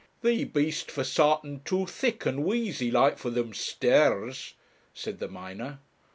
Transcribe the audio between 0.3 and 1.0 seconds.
bee'st